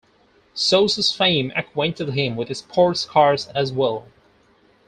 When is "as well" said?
3.49-4.07